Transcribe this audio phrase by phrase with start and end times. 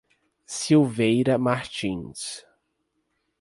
[0.47, 2.41] Silveira Martins